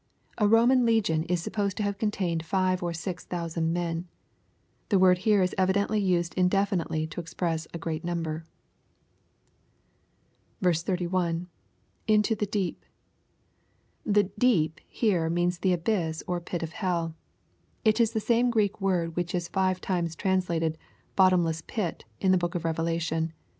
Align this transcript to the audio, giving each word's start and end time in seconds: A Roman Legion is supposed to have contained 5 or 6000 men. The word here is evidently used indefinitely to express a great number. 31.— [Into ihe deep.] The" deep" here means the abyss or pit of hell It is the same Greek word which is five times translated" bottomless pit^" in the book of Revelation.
A 0.39 0.47
Roman 0.47 0.83
Legion 0.83 1.25
is 1.25 1.43
supposed 1.43 1.77
to 1.77 1.83
have 1.83 1.99
contained 1.99 2.43
5 2.43 2.81
or 2.81 2.91
6000 2.91 3.71
men. 3.71 4.07
The 4.89 4.97
word 4.97 5.19
here 5.19 5.43
is 5.43 5.53
evidently 5.59 5.99
used 5.99 6.33
indefinitely 6.33 7.05
to 7.05 7.21
express 7.21 7.67
a 7.71 7.77
great 7.77 8.03
number. 8.03 8.43
31.— 10.63 11.45
[Into 12.07 12.33
ihe 12.33 12.49
deep.] 12.49 12.83
The" 14.03 14.23
deep" 14.49 14.81
here 14.87 15.29
means 15.29 15.59
the 15.59 15.71
abyss 15.71 16.23
or 16.25 16.41
pit 16.41 16.63
of 16.63 16.71
hell 16.71 17.13
It 17.85 17.99
is 18.01 18.13
the 18.13 18.19
same 18.19 18.49
Greek 18.49 18.81
word 18.81 19.15
which 19.15 19.35
is 19.35 19.49
five 19.49 19.79
times 19.81 20.15
translated" 20.15 20.79
bottomless 21.15 21.61
pit^" 21.61 22.05
in 22.19 22.31
the 22.31 22.39
book 22.39 22.55
of 22.55 22.65
Revelation. 22.65 23.33